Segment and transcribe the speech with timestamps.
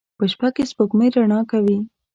[0.17, 1.77] په شپه کې سپوږمۍ رڼا کوي